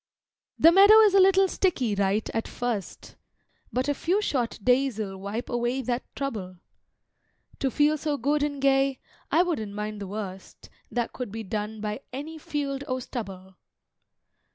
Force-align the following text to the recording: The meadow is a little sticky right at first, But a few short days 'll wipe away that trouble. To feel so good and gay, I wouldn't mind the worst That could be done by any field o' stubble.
The 0.57 0.71
meadow 0.71 0.99
is 1.01 1.13
a 1.13 1.19
little 1.19 1.47
sticky 1.47 1.93
right 1.93 2.27
at 2.33 2.47
first, 2.47 3.17
But 3.71 3.87
a 3.87 3.93
few 3.93 4.19
short 4.19 4.57
days 4.63 4.97
'll 4.97 5.15
wipe 5.15 5.47
away 5.47 5.83
that 5.83 6.01
trouble. 6.15 6.57
To 7.59 7.69
feel 7.69 7.99
so 7.99 8.17
good 8.17 8.41
and 8.41 8.59
gay, 8.59 8.99
I 9.29 9.43
wouldn't 9.43 9.75
mind 9.75 10.01
the 10.01 10.07
worst 10.07 10.71
That 10.89 11.13
could 11.13 11.31
be 11.31 11.43
done 11.43 11.81
by 11.81 11.99
any 12.11 12.39
field 12.39 12.83
o' 12.87 12.97
stubble. 12.97 13.57